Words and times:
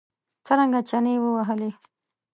څرنګه 0.47 0.79
چنې 0.89 1.13
ووهلې. 1.21 1.69